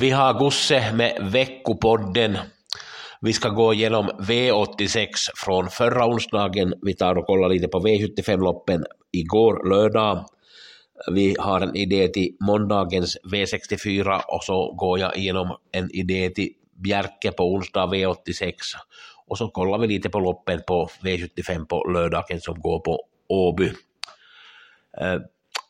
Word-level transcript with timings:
Vi 0.00 0.10
har 0.10 0.38
Gusse 0.38 0.92
med 0.94 1.30
veckopodden. 1.32 2.38
Vi 3.20 3.32
ska 3.32 3.48
gå 3.48 3.74
igenom 3.74 4.10
V86 4.10 5.06
från 5.36 5.70
förra 5.70 6.06
onsdagen. 6.06 6.74
Vi 6.82 6.94
tar 6.94 7.18
och 7.18 7.26
kollar 7.26 7.48
lite 7.48 7.68
på 7.68 7.80
V75-loppen 7.80 8.84
igår 9.12 9.68
lördag. 9.68 10.26
Vi 11.12 11.36
har 11.38 11.60
en 11.60 11.76
idé 11.76 12.08
till 12.08 12.36
måndagens 12.40 13.16
V64 13.32 14.20
och 14.28 14.44
så 14.44 14.72
går 14.72 14.98
jag 14.98 15.16
igenom 15.16 15.56
en 15.72 15.90
idé 15.90 16.30
till 16.30 16.50
Bjerke 16.84 17.32
på 17.32 17.44
onsdag 17.44 17.86
V86 17.86 18.52
och 19.26 19.38
så 19.38 19.48
kollar 19.48 19.78
vi 19.78 19.86
lite 19.86 20.08
på 20.08 20.20
loppen 20.20 20.60
på 20.66 20.88
V75 21.02 21.66
på 21.66 21.84
lördagen 21.84 22.40
som 22.40 22.60
går 22.60 22.80
på 22.80 23.00
Åby. 23.28 23.66
Eh, 25.00 25.18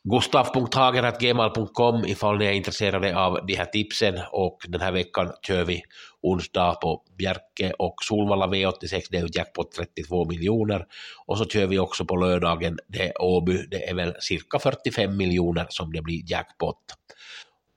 gustav.hageratgmail.com 0.05 2.05
ifall 2.05 2.39
ni 2.39 2.45
är 2.45 2.53
intresserade 2.53 3.17
av 3.17 3.47
de 3.47 3.55
här 3.55 3.65
tipsen. 3.65 4.21
Och 4.33 4.59
den 4.69 4.81
här 4.81 4.93
veckan 4.93 5.33
kör 5.47 5.65
vi 5.65 5.83
onsdag 6.23 6.75
på 6.75 7.03
Bjerke 7.19 7.73
och 7.79 7.95
Solvalla 8.03 8.47
V86, 8.47 9.03
det 9.11 9.17
är 9.17 9.23
ju 9.23 9.29
jackpot 9.33 9.73
32 9.73 10.25
miljoner. 10.25 10.87
Och 11.27 11.39
så 11.39 11.45
kör 11.45 11.67
vi 11.67 11.79
också 11.79 12.05
på 12.05 12.17
lördagen, 12.17 12.79
det 12.89 13.09
är 13.09 13.23
Åby, 13.23 13.67
det 13.71 13.89
är 13.89 13.95
väl 13.95 14.15
cirka 14.21 14.59
45 14.59 15.17
miljoner 15.17 15.67
som 15.69 15.93
det 15.93 16.03
blir 16.03 16.31
jackpot. 16.31 16.79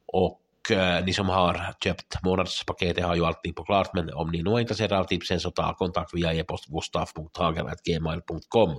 Och 0.07 0.41
eh, 0.71 1.05
ni 1.05 1.13
som 1.13 1.29
har 1.29 1.75
köpt 1.83 2.23
månadspaketet 2.23 3.05
har 3.05 3.15
ju 3.15 3.25
allting 3.25 3.53
på 3.53 3.63
klart, 3.63 3.93
men 3.93 4.13
om 4.13 4.31
ni 4.31 4.43
nu 4.43 4.51
är 4.51 4.59
intresserade 4.59 4.99
av 4.99 5.03
tipsen 5.03 5.39
så 5.39 5.51
ta 5.51 5.73
kontakt 5.73 6.13
via 6.13 6.33
e-post 6.33 6.65
gustav.hager.gmail.com 6.65 8.77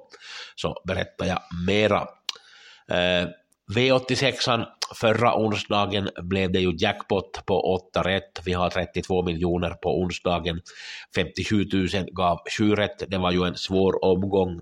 så 0.54 0.82
berättar 0.86 1.26
jag 1.26 1.38
mera. 1.66 2.08
Eh, 2.92 3.28
V86 3.74 4.64
förra 4.94 5.38
onsdagen 5.38 6.10
blev 6.22 6.52
det 6.52 6.60
ju 6.60 6.72
jackpot 6.78 7.46
på 7.46 7.74
8 7.74 8.02
rätt. 8.02 8.40
Vi 8.44 8.52
har 8.52 8.70
32 8.70 9.22
miljoner 9.22 9.70
på 9.70 10.00
onsdagen. 10.00 10.60
57 11.14 11.66
000 11.72 11.88
gav 12.12 12.38
7 12.58 12.74
rätt. 12.74 13.10
Det 13.10 13.18
var 13.18 13.32
ju 13.32 13.44
en 13.44 13.56
svår 13.56 14.04
omgång. 14.04 14.60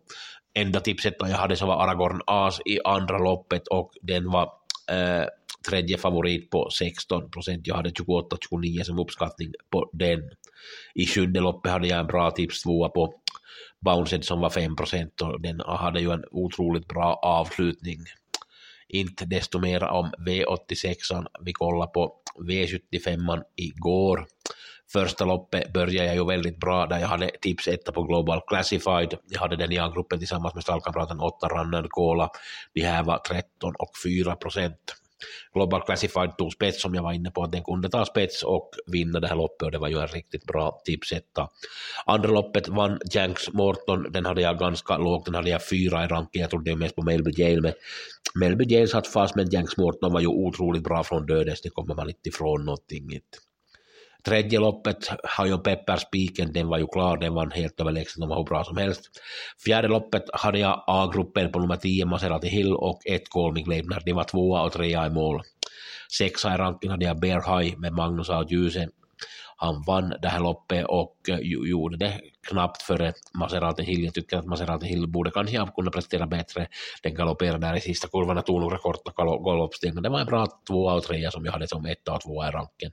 Enda 0.58 0.80
tipset 0.80 1.14
jag 1.18 1.28
hade 1.28 1.56
så 1.56 1.66
var 1.66 1.82
Aragorn 1.82 2.20
As 2.26 2.60
i 2.64 2.78
andra 2.84 3.18
loppet 3.18 3.68
och 3.68 3.90
den 4.02 4.30
var 4.30 4.52
eh, 4.90 5.26
tredje 5.68 5.98
favorit 5.98 6.50
på 6.50 6.70
16 6.70 7.30
procent. 7.30 7.66
Jag 7.66 7.74
hade 7.74 7.90
28-29 7.90 8.82
som 8.82 8.98
uppskattning 8.98 9.52
på 9.70 9.90
den. 9.92 10.20
I 10.94 11.06
sjunde 11.06 11.40
loppet 11.40 11.72
hade 11.72 11.88
jag 11.88 12.00
en 12.00 12.06
bra 12.06 12.30
tips 12.30 12.62
tvåa 12.62 12.88
på 12.88 13.14
Bounced 13.80 14.24
som 14.24 14.40
var 14.40 14.50
5 14.50 14.76
procent 14.76 15.20
och 15.20 15.40
den 15.40 15.60
hade 15.60 16.00
ju 16.00 16.10
en 16.10 16.24
otroligt 16.30 16.88
bra 16.88 17.14
avslutning. 17.22 17.98
Inte 18.88 19.24
desto 19.24 19.58
mer 19.58 19.84
om 19.84 20.10
V86. 20.26 21.26
Vi 21.40 21.52
kollade 21.52 21.92
på 21.92 22.12
V75 22.48 23.42
igår. 23.56 24.26
Första 24.92 25.24
loppet 25.24 25.72
började 25.72 26.06
jag 26.06 26.14
ju 26.14 26.26
väldigt 26.26 26.60
bra 26.60 26.86
där 26.86 26.98
jag 26.98 27.08
hade 27.08 27.30
tips 27.40 27.68
etta 27.68 27.92
på 27.92 28.02
Global 28.02 28.40
Classified. 28.46 29.14
Jag 29.28 29.40
hade 29.40 29.56
den 29.56 29.72
i 29.72 29.78
A-gruppen 29.78 30.18
tillsammans 30.18 30.54
med 30.54 30.62
stallkamraten 30.62 31.20
8 31.20 31.48
Rannan 31.48 31.88
Kola. 31.88 32.30
De 32.74 32.80
här 32.80 33.04
var 33.04 33.18
13 33.18 33.74
och 33.78 33.90
4 34.04 34.36
procent. 34.36 34.94
Global 35.52 35.82
Classified 35.82 36.38
tog 36.38 36.52
spets 36.52 36.82
som 36.82 36.94
jag 36.94 37.02
var 37.02 37.12
inne 37.12 37.30
på 37.30 37.42
att 37.42 37.52
den 37.52 37.64
kunde 37.64 37.88
ta 37.88 38.04
spets 38.04 38.42
och 38.42 38.70
vinna 38.86 39.20
det 39.20 39.28
här 39.28 39.36
loppet 39.36 39.62
och 39.62 39.70
det 39.70 39.78
var 39.78 39.88
ju 39.88 39.98
en 39.98 40.08
riktigt 40.08 40.44
bra 40.44 40.80
tipsetta. 40.84 41.48
Andra 42.06 42.30
loppet 42.30 42.68
vann 42.68 42.98
Janks 43.12 43.52
Morton, 43.52 44.06
den 44.12 44.26
hade 44.26 44.42
jag 44.42 44.58
ganska 44.58 44.98
lågt, 44.98 45.24
den 45.24 45.34
hade 45.34 45.50
jag 45.50 45.68
fyra 45.68 46.04
i 46.04 46.08
ranking, 46.08 46.40
jag 46.40 46.50
trodde 46.50 46.76
mest 46.76 46.96
på 46.96 47.02
Melby 47.02 47.32
Jail 47.36 47.62
men 47.62 47.72
Melby 48.34 48.64
Jail 48.68 48.88
satt 48.88 49.06
fast 49.06 49.36
men 49.36 49.50
Janks 49.50 49.76
Morton 49.76 50.12
var 50.12 50.20
ju 50.20 50.26
otroligt 50.26 50.82
bra 50.82 51.04
från 51.04 51.26
dödes, 51.26 51.60
det 51.60 51.70
kommer 51.70 51.94
man 51.94 52.08
inte 52.08 52.28
ifrån 52.28 52.64
någonting. 52.64 53.12
inte. 53.12 53.45
Loppet 54.60 54.96
har 55.24 55.46
ju 55.46 55.58
Pepper-spiken, 55.58 56.52
den 56.52 56.68
var 56.68 56.78
ju 56.78 56.86
klar, 56.86 57.16
den 57.16 57.34
var 57.34 57.50
helt 57.50 57.80
överlägsen, 57.80 58.20
den 58.20 58.28
var 58.28 58.36
hur 58.36 58.44
bra 58.44 58.64
som 58.64 58.76
helst. 58.76 59.02
Fjärde 59.64 59.88
loppet 59.88 60.22
hade 60.32 60.58
jag 60.58 60.84
A-gruppen 60.86 61.52
på 61.52 61.58
nummer 61.58 61.76
10, 61.76 62.06
Maserati 62.06 62.48
Hill 62.48 62.72
och 62.72 63.06
ett 63.06 63.28
Colmy 63.28 63.62
Gleibner, 63.62 64.02
de 64.04 64.12
var 64.12 64.24
tvåa 64.24 64.62
och 64.62 64.72
trea 64.72 65.06
i 65.06 65.10
mål. 65.10 65.42
Sexa 66.18 66.54
i 66.54 66.56
ranken 66.56 66.90
hade 66.90 67.04
jag 67.04 67.20
Bear 67.20 67.58
High 67.58 67.78
med 67.78 67.92
Magnus 67.92 68.30
A. 68.30 68.44
Djuse. 68.48 68.88
Han 69.56 69.82
vann 69.86 70.14
det 70.22 70.28
här 70.28 70.40
loppet 70.40 70.84
och 70.88 71.16
eh, 71.28 71.38
gjorde 71.40 71.96
det 71.96 72.20
knappt 72.48 72.82
före 72.82 73.12
Maserati 73.38 73.82
Hill. 73.82 74.04
Jag 74.04 74.14
tycker 74.14 74.36
att 74.36 74.46
Maserati 74.46 74.86
Hill 74.86 75.08
borde 75.08 75.30
kanske 75.30 75.58
ha 75.58 75.66
kunnat 75.66 75.94
prestera 75.94 76.26
bättre. 76.26 76.66
Den 77.02 77.14
galopperade 77.14 77.66
där 77.66 77.76
i 77.76 77.80
sista 77.80 78.08
kurvan 78.08 78.38
och 78.38 78.46
tog 78.46 78.60
några 78.60 78.78
korta 78.78 79.12
galoppsteg, 79.44 79.94
men 79.94 80.02
det 80.02 80.08
var 80.08 80.20
en 80.20 80.26
bra 80.26 80.46
tvåa 80.68 80.94
och 80.94 81.02
trea 81.02 81.30
som 81.30 81.44
jag 81.44 81.52
hade 81.52 81.68
som 81.68 81.86
etta 81.86 82.12
och 82.12 82.20
tvåa 82.20 82.48
i 82.48 82.50
ranken. 82.50 82.90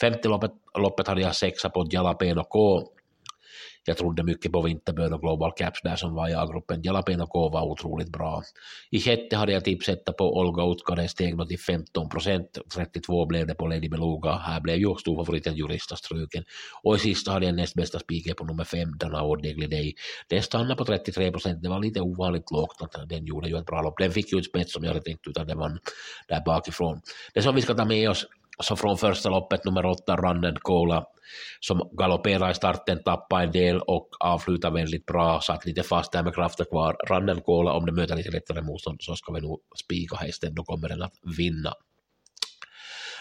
Femte 0.00 0.28
loppet, 0.28 0.50
loppet 0.78 1.08
hade 1.08 1.20
jag 1.20 1.36
sexa 1.36 1.70
på 1.70 1.88
Jalapeno 1.90 2.44
K 2.44 2.82
jag 3.84 3.96
trodde 3.96 4.22
mycket 4.22 4.52
på 4.52 4.62
Vinterbird 4.62 5.12
och 5.12 5.20
Global 5.20 5.52
Caps 5.56 5.82
där 5.82 5.96
som 5.96 6.14
var 6.14 6.28
i 6.28 6.34
A-gruppen. 6.34 6.82
Jalapeno 6.82 7.26
K 7.26 7.48
var 7.48 7.62
otroligt 7.62 8.12
bra. 8.12 8.42
I 8.90 9.00
sjätte 9.00 9.36
hade 9.36 9.52
jag 9.52 9.64
tipsetta 9.64 10.12
på 10.12 10.38
Olga 10.38 10.62
Utka, 10.62 10.94
steg 10.94 11.10
steg 11.10 11.48
till 11.48 11.58
15 11.58 12.08
procent. 12.08 12.58
32 12.74 13.26
blev 13.26 13.46
det 13.46 13.54
på 13.54 13.66
Lady 13.66 13.88
Beluga. 13.88 14.32
Här 14.32 14.60
blev 14.60 14.76
ju 14.76 14.94
storfavoriten 14.96 15.56
Jurista 15.56 15.96
struken. 15.96 16.44
Och 16.82 16.96
i 16.96 16.98
sista 16.98 17.32
hade 17.32 17.46
jag 17.46 17.54
näst 17.54 17.74
bästa 17.74 17.98
spiken 17.98 18.34
på 18.34 18.44
nummer 18.44 18.64
5, 18.64 18.98
Dana 18.98 19.24
Odegli 19.24 19.66
Day. 19.66 19.94
Den 20.28 20.42
stannade 20.42 20.76
på 20.76 20.84
33 20.84 21.30
procent. 21.30 21.62
Det 21.62 21.68
var 21.68 21.80
lite 21.80 22.00
ovanligt 22.00 22.50
lågt 22.50 22.82
att 22.82 23.08
den 23.08 23.26
gjorde 23.26 23.48
ju 23.48 23.56
ett 23.56 23.66
bra 23.66 23.82
lopp. 23.82 23.98
Den 23.98 24.10
fick 24.10 24.32
ju 24.32 24.38
ett 24.38 24.44
spets 24.44 24.72
som 24.72 24.84
jag 24.84 24.90
hade 24.90 25.04
tänkt 25.04 25.26
utan 25.26 25.46
den 25.46 25.58
vann 25.58 25.78
där 26.28 26.42
bakifrån. 26.44 27.00
Det 27.34 27.42
som 27.42 27.54
vi 27.54 27.62
ska 27.62 27.74
ta 27.74 27.84
med 27.84 28.10
oss 28.10 28.26
så 28.60 28.76
från 28.76 28.98
första 28.98 29.30
loppet 29.30 29.64
nummer 29.64 29.86
åtta, 29.86 30.16
Randen 30.16 30.56
Cola, 30.62 31.06
som 31.60 31.90
galopperade 31.98 32.50
i 32.50 32.54
starten, 32.54 33.02
tappade 33.02 33.44
en 33.44 33.52
del 33.52 33.80
och 33.80 34.08
avslutade 34.20 34.74
väldigt 34.74 35.06
bra, 35.06 35.40
satt 35.40 35.66
lite 35.66 35.82
fast 35.82 36.12
där 36.12 36.22
med 36.22 36.34
krafter 36.34 36.64
kvar. 36.64 36.96
Randen 37.08 37.40
Cola, 37.40 37.72
om 37.72 37.86
det 37.86 37.92
möter 37.92 38.16
lite 38.16 38.30
lättare 38.30 38.62
motstånd 38.62 38.98
så 39.02 39.16
ska 39.16 39.32
vi 39.32 39.40
nog 39.40 39.60
spika 39.84 40.16
hästen, 40.16 40.54
då 40.54 40.64
kommer 40.64 40.88
den 40.88 41.02
att 41.02 41.14
vinna. 41.38 41.72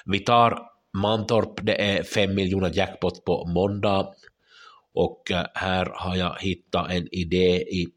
Vi 0.06 0.20
tar 0.20 0.60
Mantorp, 0.94 1.60
det 1.62 1.82
är 1.82 2.04
5 2.04 2.36
miljoner 2.36 2.72
jackpot 2.74 3.26
på 3.26 3.46
måndag 3.46 4.14
och 4.94 5.32
eh, 5.32 5.46
här 5.54 5.92
har 5.96 6.16
jag 6.16 6.36
hittat 6.40 6.92
en 6.92 7.08
idé 7.12 7.62
i 7.62 7.88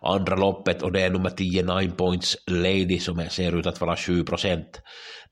andra 0.00 0.36
loppet 0.36 0.82
och 0.82 0.92
det 0.92 1.00
är 1.00 1.10
nummer 1.10 1.30
10 1.30 1.62
Nine 1.62 1.92
Points 1.92 2.36
Lady 2.46 2.98
som 2.98 3.26
ser 3.30 3.58
ut 3.58 3.66
att 3.66 3.80
vara 3.80 3.96
7 3.96 4.24
procent. 4.24 4.82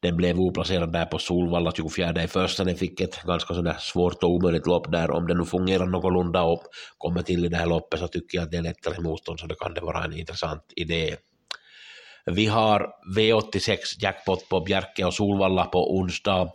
Den 0.02 0.16
blev 0.16 0.40
oplacerad 0.40 0.92
där 0.92 1.04
på 1.04 1.18
Solvalla 1.18 1.72
24 1.72 2.22
i 2.22 2.28
första. 2.28 2.64
Den 2.64 2.76
fick 2.76 3.00
ett 3.00 3.22
ganska 3.22 3.54
sådär 3.54 3.76
svårt 3.78 4.22
och 4.22 4.30
omöjligt 4.30 4.66
lopp 4.66 4.92
där. 4.92 5.10
Om 5.10 5.26
det 5.26 5.34
nu 5.34 5.44
fungerar 5.44 5.86
någorlunda 5.86 6.42
och 6.42 6.62
kommer 6.98 7.22
till 7.22 7.44
i 7.44 7.48
det 7.48 7.56
här 7.56 7.66
loppet 7.66 8.00
så 8.00 8.08
tycker 8.08 8.38
jag 8.38 8.44
att 8.44 8.50
det 8.50 8.56
är 8.56 8.62
lättare 8.62 9.00
motstånd 9.00 9.40
så 9.40 9.46
det 9.46 9.54
kan 9.54 9.74
det 9.74 9.80
vara 9.80 10.04
en 10.04 10.18
intressant 10.18 10.64
idé. 10.76 11.16
Vi 12.32 12.46
har 12.46 12.92
V86 13.16 13.76
jackpot 13.98 14.48
på 14.48 14.60
Bjerke 14.60 15.04
och 15.04 15.14
Solvalla 15.14 15.64
på 15.64 15.96
onsdag. 15.96 16.48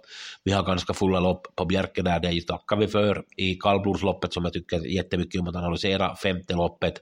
Vi 0.43 0.51
har 0.51 0.63
ganska 0.63 0.93
fulla 0.93 1.19
lopp 1.19 1.55
på 1.55 1.65
Bjerke 1.65 2.01
där, 2.01 2.19
det 2.19 2.47
tackar 2.47 2.75
vi 2.77 2.87
för. 2.87 3.23
I 3.37 3.55
kallblodsloppet 3.55 4.33
som 4.33 4.43
jag 4.43 4.53
tycker 4.53 4.79
jättemycket 4.79 5.41
om 5.41 5.47
att 5.47 5.55
analysera, 5.55 6.15
femte 6.15 6.53
loppet, 6.53 6.93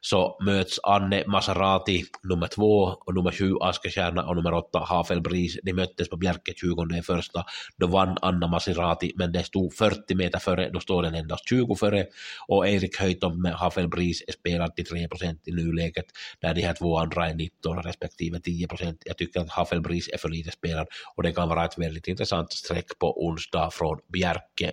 så 0.00 0.38
möts 0.44 0.80
Anne 0.82 1.24
Maserati 1.26 2.04
nummer 2.22 2.46
två 2.46 2.94
och 3.06 3.14
nummer 3.14 3.30
sju 3.30 3.54
Askestjärna 3.60 4.26
och 4.26 4.36
nummer 4.36 4.54
åtta 4.54 4.78
Hafelbris. 4.78 5.58
De 5.62 5.72
möttes 5.72 6.08
på 6.08 6.16
Bjerke 6.16 6.52
20 6.56 7.02
första. 7.02 7.44
Då 7.76 7.86
vann 7.86 8.16
Anna 8.22 8.46
Maserati, 8.46 9.12
men 9.16 9.32
det 9.32 9.44
stod 9.44 9.74
40 9.74 10.14
meter 10.14 10.38
före, 10.38 10.70
då 10.70 10.80
står 10.80 11.02
den 11.02 11.14
endast 11.14 11.48
20 11.48 11.74
före. 11.74 12.06
Och 12.48 12.68
Erik 12.68 12.96
Höjtom 12.96 13.42
med 13.42 13.52
Hafelbris 13.52 14.22
är 14.26 14.32
spelad 14.32 14.76
till 14.76 14.86
3 14.86 15.08
procent 15.08 15.42
i 15.44 15.52
nuläget, 15.52 16.06
där 16.40 16.54
de 16.54 16.62
här 16.62 16.74
två 16.74 16.98
andra 16.98 17.28
är 17.28 17.34
19 17.34 17.82
respektive 17.82 18.19
respektive 18.20 18.40
10 18.40 18.68
procent. 18.68 19.02
Jag 19.04 19.16
tycker 19.16 19.40
att 19.40 19.50
Hafelbris 19.50 20.08
är 20.08 20.18
för 20.18 20.28
lite 20.28 20.50
spelad 20.50 20.86
och 21.16 21.22
det 21.22 21.32
kan 21.32 21.48
vara 21.48 21.64
ett 21.64 21.78
väldigt 21.78 22.08
intressant 22.08 22.52
streck 22.52 22.98
på 22.98 23.26
onsdag 23.26 23.70
från 23.72 23.98
Bjerke. 24.12 24.72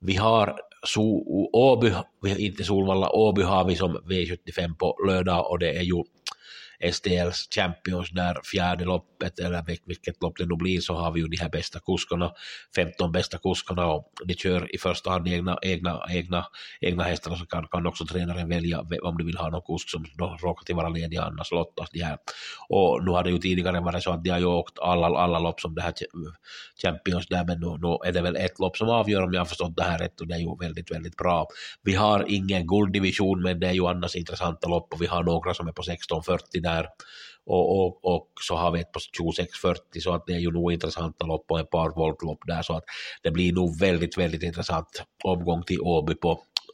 Vi 0.00 0.16
har 0.16 0.60
so, 0.86 1.24
Åby, 1.52 1.92
inte 2.38 2.64
Solvalla, 2.64 3.10
Åby 3.10 3.42
har 3.42 3.64
vi 3.64 3.76
som 3.76 3.96
V75 3.96 4.76
på 4.78 4.96
lördag 5.06 5.50
och 5.50 5.58
det 5.58 5.76
är 5.76 5.82
ju 5.82 6.02
STLs 6.92 7.48
Champions 7.54 8.10
där 8.10 8.40
fjärde 8.44 8.84
loppet, 8.84 9.38
eller 9.38 9.64
vilket 9.86 10.22
lopp 10.22 10.36
det 10.38 10.46
nu 10.46 10.56
blir, 10.56 10.80
så 10.80 10.94
har 10.94 11.12
vi 11.12 11.20
ju 11.20 11.28
de 11.28 11.36
här 11.36 11.48
bästa 11.48 11.80
kuskarna, 11.86 12.32
15 12.76 13.12
bästa 13.12 13.38
kuskarna 13.38 13.86
och 13.86 14.12
de 14.24 14.34
kör 14.34 14.74
i 14.74 14.78
första 14.78 15.10
hand 15.10 15.28
egna, 15.28 15.58
egna, 15.62 16.02
egna, 16.10 16.46
egna 16.80 17.02
hästar 17.02 17.34
så 17.34 17.46
kan, 17.46 17.66
kan 17.66 17.86
också 17.86 18.06
tränaren 18.06 18.48
välja 18.48 18.80
om 19.02 19.18
de 19.18 19.26
vill 19.26 19.36
ha 19.36 19.50
någon 19.50 19.62
kusk 19.62 19.90
som 19.90 20.04
då 20.14 20.38
råkar 20.42 20.64
till 20.64 20.74
vara 20.74 20.88
ledig, 20.88 21.16
annars 21.16 21.50
lottas 21.50 21.90
de 21.92 22.00
här. 22.00 22.18
Och 22.68 23.04
nu 23.04 23.10
har 23.10 23.24
det 23.24 23.30
ju 23.30 23.38
tidigare 23.38 23.80
varit 23.80 24.02
så 24.02 24.10
att 24.10 24.24
de 24.24 24.30
har 24.30 24.38
ju 24.38 24.46
åkt 24.46 24.78
alla, 24.78 25.06
alla 25.06 25.38
lopp 25.38 25.60
som 25.60 25.74
det 25.74 25.82
här 25.82 25.92
Champions 26.82 27.26
där, 27.28 27.44
men 27.44 27.60
nu, 27.60 27.66
nu 27.66 28.08
är 28.08 28.12
det 28.12 28.22
väl 28.22 28.36
ett 28.36 28.58
lopp 28.58 28.76
som 28.76 28.88
avgör 28.88 29.22
om 29.22 29.32
jag 29.32 29.40
har 29.40 29.46
förstått 29.46 29.76
det 29.76 29.82
här 29.82 29.98
rätt 29.98 30.20
och 30.20 30.26
det 30.26 30.34
är 30.34 30.38
ju 30.38 30.56
väldigt, 30.60 30.90
väldigt 30.90 31.16
bra. 31.16 31.46
Vi 31.82 31.94
har 31.94 32.24
ingen 32.28 32.66
gulddivision, 32.66 33.42
men 33.42 33.60
det 33.60 33.66
är 33.66 33.72
ju 33.72 33.86
annars 33.86 34.16
intressanta 34.16 34.68
lopp 34.68 34.92
och 34.92 35.02
vi 35.02 35.06
har 35.06 35.22
några 35.22 35.54
som 35.54 35.68
är 35.68 35.72
på 35.72 35.82
1640 35.82 36.62
där 36.66 36.86
och, 37.46 37.80
och, 37.80 38.14
och, 38.14 38.28
så 38.40 38.56
har 38.56 38.70
vi 38.70 38.80
ett 38.80 38.92
på 38.92 39.00
2640 39.18 40.00
så 40.00 40.14
att 40.14 40.26
det 40.26 40.32
är 40.32 40.38
ju 40.38 40.50
nog 40.50 40.72
intressanta 40.72 41.26
lopp 41.26 41.50
och 41.50 41.60
ett 41.60 41.70
par 41.70 41.90
voltlopp 41.90 42.38
där 42.46 42.62
så 42.62 42.76
att 42.76 42.84
det 43.22 43.30
blir 43.30 43.52
nog 43.52 43.78
väldigt, 43.80 44.18
väldigt 44.18 44.42
intressant 44.42 45.02
omgång 45.24 45.62
till 45.62 45.80
Åby 45.80 46.14
på 46.14 46.30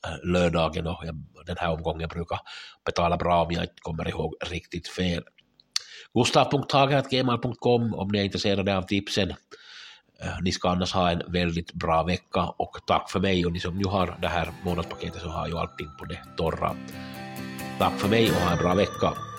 eh, 0.07 0.31
lördagen 0.31 0.87
och 0.87 1.05
den 1.47 1.57
här 1.59 1.73
omgången 1.73 2.09
brukar 2.09 2.41
betala 2.87 3.17
bra 3.17 3.45
om 3.45 3.53
jag 3.53 3.63
inte 3.65 3.75
kommer 3.81 4.09
ihåg 4.09 4.35
riktigt 4.51 4.89
fel. 4.89 5.23
Gustav.hager.gmail.com 6.15 7.95
om 7.95 8.09
ni 8.09 8.19
är 8.19 8.25
intresserade 8.25 8.77
av 8.77 8.83
tipsen. 8.83 9.31
Eh, 10.23 10.37
ni 10.43 10.53
ska 10.53 10.69
annars 10.69 10.93
ha 10.93 11.11
en 11.11 11.23
väldigt 11.33 11.73
bra 11.73 12.03
vecka 12.03 12.43
och 12.43 12.77
tack 12.87 13.11
för 13.11 13.21
mig 13.21 13.47
och 13.47 13.53
ni 13.53 13.61
som 13.61 13.79
nu 13.79 13.85
har 13.85 14.19
det 14.23 14.29
här 14.29 14.49
månadspaketet 14.65 15.23
så 15.23 15.29
har 15.29 15.49
ju 15.49 15.59
allting 15.59 15.89
på 15.99 16.05
det 16.05 16.19
torra. 16.37 16.77
Tack 17.79 18.01
för 18.01 18.09
mig 18.09 18.31
och 18.31 18.37
ha 18.37 18.53
en 18.53 18.59
bra 18.59 18.75
vecka. 18.75 19.32